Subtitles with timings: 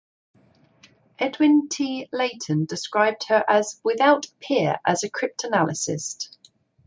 [1.19, 2.09] Edwin T.
[2.11, 6.35] Layton described her as "without peer as a cryptanalyst".